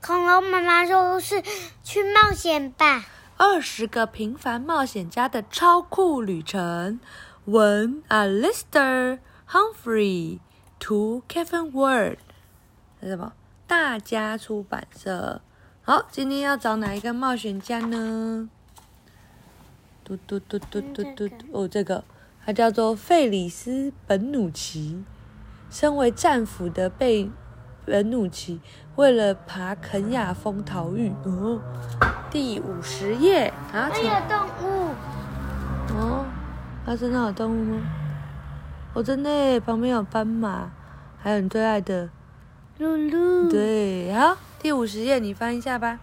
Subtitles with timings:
[0.00, 1.42] 恐龙妈妈说是
[1.82, 3.04] 去冒险吧。
[3.36, 7.00] 二十个平凡冒险家的超酷旅程。
[7.46, 10.38] 文：Alistair Humphrey，
[10.78, 12.16] 图：Kevin Ward，。
[13.00, 13.32] 是什么？
[13.66, 15.40] 大家出版社。
[15.82, 18.48] 好，今天要找哪一个冒险家呢？
[20.02, 21.46] 嘟嘟嘟嘟嘟嘟嘟。
[21.52, 22.04] 哦，这个，
[22.44, 25.04] 他叫做费里斯·本努奇。
[25.68, 27.28] 身为战俘的贝
[27.86, 28.60] 本努奇，
[28.96, 31.14] 为了爬肯亚峰逃狱。
[31.24, 31.60] 哦，
[32.30, 33.54] 第五十页。
[33.72, 34.00] 啊，还。
[34.00, 34.90] 有动物。
[35.94, 36.26] 哦，
[36.84, 37.82] 它真的有动物吗？
[38.92, 40.70] 哦，真的，旁边有斑马，
[41.18, 42.10] 还有你最爱的
[42.78, 43.48] 露露。
[43.48, 46.00] 对，好，第五十页你翻一下吧。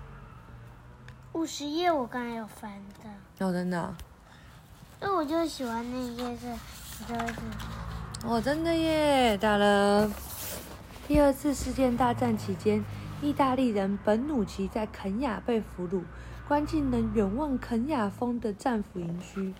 [1.33, 2.71] 五十页我刚才有翻
[3.03, 3.45] 的。
[3.45, 3.93] 哦，真的。
[5.01, 6.47] 因为我就喜欢那些是，
[7.09, 7.33] 我就是。
[8.25, 9.35] 哦，真的耶！
[9.37, 10.09] 打了
[11.05, 12.81] 第二次世界大战期间，
[13.21, 16.01] 意大利人本努奇在肯雅被俘虏，
[16.47, 19.53] 关进能远望肯雅峰的战俘营区。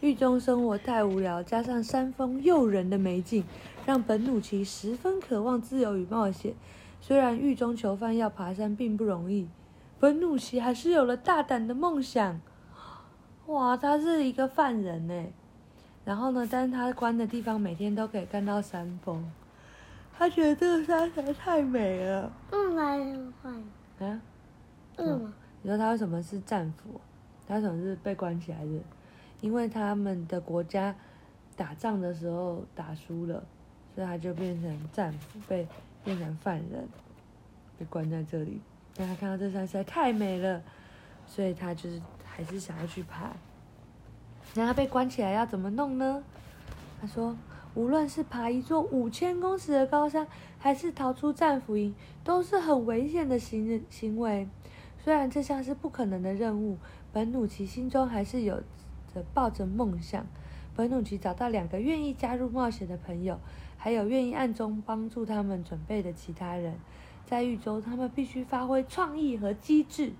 [0.00, 3.44] 狱中生活太无聊，加上山峰诱人的美景，
[3.84, 6.54] 让本努奇十分渴望自由与冒险。
[7.00, 9.48] 虽然狱中囚犯要爬山并不容易，
[9.98, 12.40] 本努奇还是有了大胆的梦想。
[13.46, 15.26] 哇，他是一个犯人呢。
[16.04, 16.46] 然后呢？
[16.48, 19.28] 但是他关的地方每天都可以看到山峰，
[20.16, 22.32] 他觉得这个山实在太美了。
[22.50, 22.98] 嗯，来
[23.42, 23.52] 换
[24.08, 24.20] 啊？
[24.96, 25.32] 为什么？
[25.62, 27.00] 你说他为什么是战俘？
[27.46, 28.80] 他为什么是被关起来的？
[29.40, 30.94] 因为他们的国家
[31.56, 33.42] 打仗的时候打输了，
[33.94, 35.66] 所以他就变成战俘，被
[36.02, 36.88] 变成犯人，
[37.78, 38.60] 被关在这里。
[38.96, 40.62] 但他看到这山实在太美了，
[41.26, 43.32] 所以他就是还是想要去爬。
[44.54, 46.22] 那他被关起来要怎么弄呢？
[47.00, 47.36] 他说，
[47.74, 50.26] 无论是爬一座五千公尺的高山，
[50.58, 54.48] 还是逃出战俘营，都是很危险的行行为。
[55.02, 56.78] 虽然这项是不可能的任务，
[57.12, 58.62] 本努奇心中还是有
[59.12, 60.26] 着抱着梦想。
[60.76, 63.38] 本努奇找到两个愿意加入冒险的朋友，
[63.76, 66.78] 还有愿意暗中帮助他们准备的其他人。
[67.26, 70.12] 在狱中，他们必须发挥创意和机智，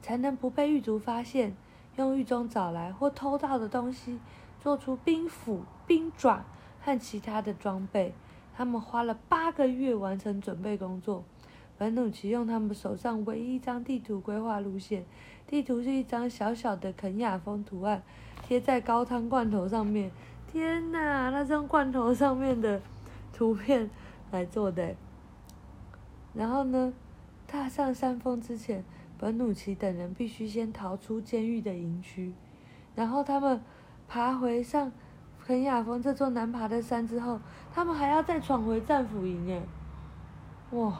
[0.00, 1.56] 才能不被狱卒发现。
[1.96, 4.20] 用狱中找来或偷到的东西，
[4.60, 6.44] 做出冰斧、冰爪
[6.80, 8.12] 和其他的装备。
[8.56, 11.24] 他们花了八个月完成准备工作。
[11.76, 15.04] 本努奇用他们手上唯一一张地图规划路线。
[15.46, 18.02] 地图是一张小小的肯亚风图案，
[18.42, 20.10] 贴在高汤罐头上面。
[20.50, 22.80] 天哪，那张罐头上面的
[23.32, 23.88] 图片
[24.30, 24.94] 来做的。
[26.34, 26.92] 然后呢，
[27.46, 28.84] 踏上山峰之前。
[29.20, 32.32] 本努奇等人必须先逃出监狱的营区，
[32.94, 33.60] 然后他们
[34.06, 34.92] 爬回上
[35.48, 37.40] 肯亚峰这座难爬的山之后，
[37.74, 39.50] 他们还要再闯回战俘营。
[39.50, 39.62] 哎，
[40.76, 40.92] 哇！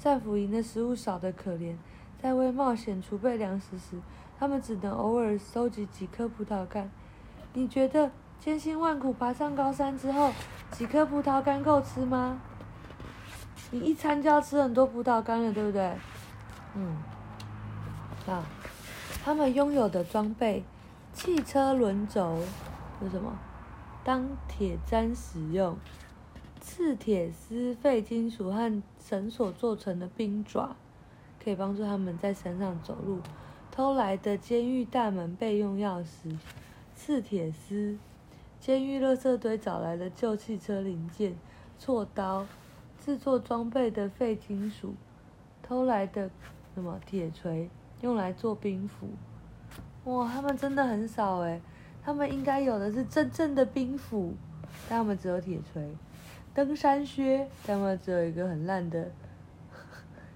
[0.00, 1.76] 战俘营的食物少得可怜，
[2.20, 4.00] 在为冒险储备粮食时，
[4.36, 6.90] 他们只能偶尔收集几颗葡萄干。
[7.52, 10.32] 你觉得千辛万苦爬上高山之后，
[10.72, 12.40] 几颗葡萄干够吃吗？
[13.70, 15.92] 你一餐就要吃很多葡萄干了，对不对？
[16.74, 16.96] 嗯。
[18.26, 18.42] 啊，
[19.24, 20.64] 他们拥有的装备，
[21.12, 22.42] 汽车轮轴
[23.00, 23.32] 是什么？
[24.04, 25.76] 当铁砧使用，
[26.60, 30.76] 刺铁丝、废金属和绳索做成的冰爪，
[31.42, 33.20] 可以帮助他们在山上走路。
[33.70, 36.36] 偷来的监狱大门备用钥匙，
[36.94, 37.96] 刺铁丝，
[38.60, 41.34] 监狱垃圾堆找来的旧汽车零件，
[41.80, 42.46] 锉刀，
[42.98, 44.94] 制作装备的废金属，
[45.62, 46.30] 偷来的
[46.74, 46.98] 什么？
[47.06, 47.70] 铁锤。
[48.02, 49.10] 用来做冰斧，
[50.10, 51.62] 哇，他们真的很少诶，
[52.04, 54.34] 他们应该有的是真正的冰斧，
[54.88, 55.88] 但他们只有铁锤。
[56.54, 59.10] 登山靴，他们只有一个很烂的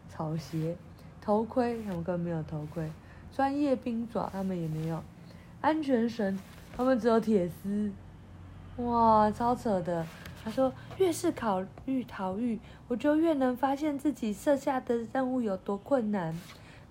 [0.09, 0.77] 草鞋。
[1.21, 2.88] 头盔，他们根本没有头盔。
[3.32, 5.03] 专业冰爪，他们也没有。
[5.60, 6.38] 安全绳，
[6.77, 7.91] 他们只有铁丝。
[8.77, 10.06] 哇，超扯的。
[10.44, 16.33] 他说，越是考虑逃狱，我就越能发现自己设下的任务有多困难。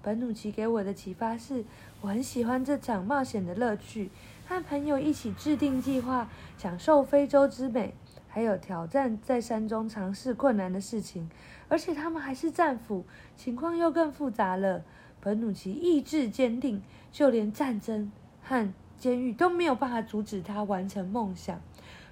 [0.01, 1.63] 本努奇给我的启发是，
[2.01, 4.11] 我很喜欢这场冒险的乐趣，
[4.47, 6.27] 和朋友一起制定计划，
[6.57, 7.95] 享受非洲之美，
[8.27, 11.29] 还有挑战在山中尝试困难的事情。
[11.67, 13.03] 而且他们还是战俘，
[13.35, 14.83] 情况又更复杂了。
[15.19, 18.11] 本努奇意志坚定，就连战争
[18.43, 21.59] 和监狱都没有办法阻止他完成梦想，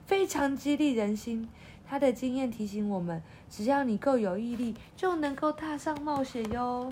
[0.06, 1.47] 非常激励人心。
[1.86, 6.91] 他的经验提醒我们，只要你够有毅力，就能够踏上冒险哟。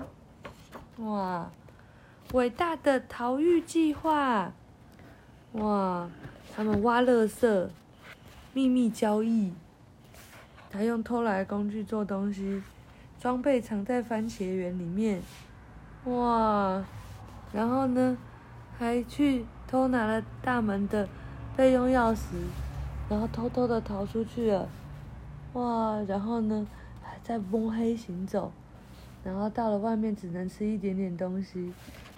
[0.98, 1.50] 哇，
[2.32, 4.52] 伟大的逃狱计划！
[5.52, 6.08] 哇，
[6.54, 7.68] 他们挖垃圾，
[8.54, 9.52] 秘密交易，
[10.70, 12.62] 还用偷来的工具做东西，
[13.20, 15.20] 装备藏在番茄园里面，
[16.04, 16.82] 哇！
[17.52, 18.16] 然后呢，
[18.78, 21.06] 还去偷拿了大门的
[21.54, 22.20] 备用钥匙，
[23.10, 24.66] 然后偷偷的逃出去了，
[25.52, 26.00] 哇！
[26.08, 26.66] 然后呢，
[27.02, 28.50] 还在摸黑行走，
[29.22, 31.74] 然后到了外面只能吃一点点东西，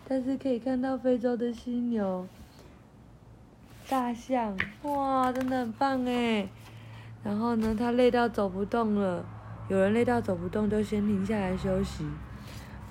[0.07, 2.25] 但是可以看到非洲的犀牛、
[3.89, 6.49] 大象，哇，真的很棒哎！
[7.23, 9.25] 然后呢，他累到走不动了，
[9.69, 12.07] 有人累到走不动就先停下来休息，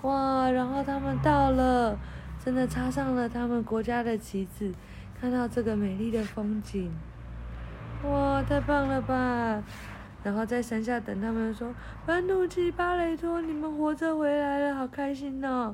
[0.04, 0.50] 哇！
[0.50, 1.98] 然后他们到了。
[2.44, 4.70] 真的插上了他们国家的旗子，
[5.18, 6.92] 看到这个美丽的风景，
[8.04, 9.64] 哇，太棒了吧！
[10.22, 11.74] 然后在山下等他们说
[12.06, 15.74] ：“班努奇、巴雷托，你们活着回来了，好开心哦！”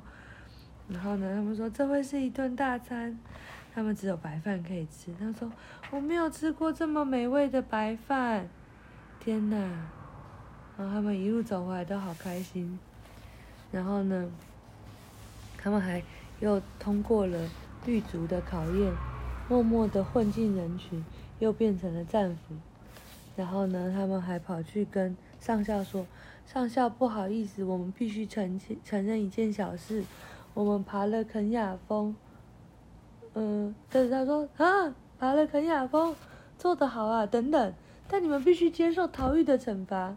[0.89, 3.17] 然后呢，他们说这会是一顿大餐，
[3.73, 5.13] 他们只有白饭可以吃。
[5.19, 5.51] 他说
[5.91, 8.47] ：“我没有吃过这么美味的白饭，
[9.19, 9.57] 天哪！”
[10.77, 12.79] 然后他们一路走回来都好开心。
[13.71, 14.29] 然后呢，
[15.57, 16.01] 他们还。
[16.41, 17.49] 又通过了
[17.85, 18.93] 狱卒的考验，
[19.49, 21.03] 默默的混进人群，
[21.39, 22.55] 又变成了战俘。
[23.35, 26.07] 然后呢，他们还跑去跟上校说
[26.47, 30.05] ：“上校，不好意思，我们必须承承认一件小事，
[30.53, 32.15] 我们爬了肯亚峰。”
[33.35, 36.15] 嗯，但是他说：“啊，爬了肯亚峰，
[36.57, 37.73] 做得好啊，等等，
[38.07, 40.15] 但你们必须接受逃狱的惩罚。”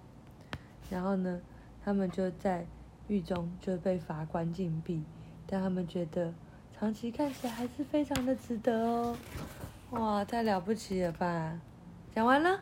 [0.90, 1.40] 然后呢，
[1.84, 2.66] 他们就在
[3.08, 5.02] 狱中就被罚关禁闭。
[5.46, 6.32] 但他们觉得
[6.78, 9.16] 长期看起来还是非常的值得哦，
[9.90, 11.58] 哇，太了不起了吧！
[12.14, 12.58] 讲完了，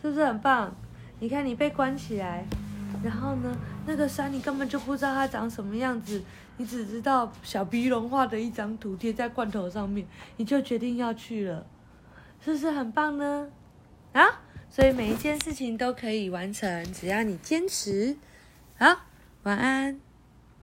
[0.00, 0.74] 是不是很棒？
[1.20, 2.44] 你看你被关起来，
[3.02, 3.56] 然后呢，
[3.86, 6.22] 那个山你根本就不知道它长什么样子，
[6.56, 10.06] 你只知道小鼻龙画的一张图贴在罐头上面，
[10.36, 11.66] 你就决定要去了，
[12.44, 13.48] 是不是很棒呢？
[14.12, 14.40] 啊，
[14.70, 18.16] 所以每一件事情都可以完成，只要你坚持。
[18.78, 18.96] 好，
[19.44, 20.11] 晚安。